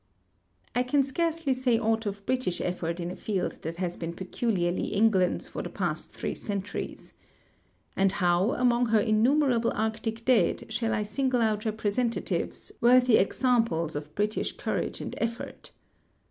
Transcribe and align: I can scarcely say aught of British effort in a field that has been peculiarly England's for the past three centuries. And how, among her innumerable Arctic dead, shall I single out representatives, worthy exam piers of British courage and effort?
I 0.73 0.81
can 0.81 1.03
scarcely 1.03 1.53
say 1.53 1.77
aught 1.77 2.07
of 2.07 2.25
British 2.25 2.59
effort 2.59 2.99
in 2.99 3.11
a 3.11 3.15
field 3.15 3.61
that 3.61 3.75
has 3.75 3.95
been 3.95 4.13
peculiarly 4.13 4.85
England's 4.87 5.47
for 5.47 5.61
the 5.61 5.69
past 5.69 6.11
three 6.11 6.33
centuries. 6.33 7.13
And 7.95 8.13
how, 8.13 8.53
among 8.53 8.87
her 8.87 8.99
innumerable 8.99 9.71
Arctic 9.75 10.25
dead, 10.25 10.73
shall 10.73 10.95
I 10.95 11.03
single 11.03 11.41
out 11.41 11.65
representatives, 11.65 12.71
worthy 12.81 13.17
exam 13.17 13.63
piers 13.65 13.95
of 13.95 14.15
British 14.15 14.57
courage 14.57 15.01
and 15.01 15.13
effort? 15.19 15.69